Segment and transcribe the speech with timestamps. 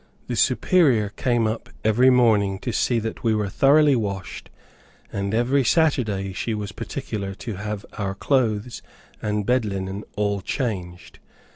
[0.25, 4.49] The Superior came up every morning to see that we were thoroughly washed,
[5.13, 8.81] and every Saturday she was very particular to have our clothes
[9.21, 11.19] and bed linen all changed.